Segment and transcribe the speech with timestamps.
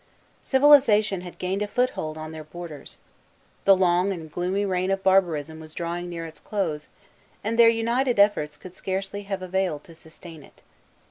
[0.41, 2.97] Civilization had gained a foothold on their borders.
[3.65, 6.87] The long and gloomy reign of barbarism was drawing near its close,
[7.43, 10.63] and their united efforts could scarcely have availed to sustain it.